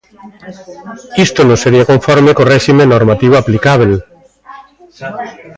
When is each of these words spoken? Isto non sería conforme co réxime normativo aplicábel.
Isto 1.25 1.41
non 1.45 1.61
sería 1.63 1.89
conforme 1.91 2.31
co 2.35 2.47
réxime 2.53 2.83
normativo 2.93 3.35
aplicábel. 3.37 3.91